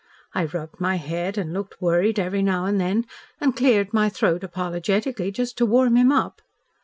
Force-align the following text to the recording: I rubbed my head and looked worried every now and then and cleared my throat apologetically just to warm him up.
I 0.33 0.45
rubbed 0.45 0.79
my 0.81 0.95
head 0.95 1.37
and 1.37 1.53
looked 1.53 1.79
worried 1.79 2.17
every 2.17 2.41
now 2.41 2.65
and 2.65 2.81
then 2.81 3.05
and 3.39 3.55
cleared 3.55 3.93
my 3.93 4.09
throat 4.09 4.43
apologetically 4.43 5.29
just 5.29 5.59
to 5.59 5.65
warm 5.67 5.95
him 5.95 6.11
up. 6.11 6.41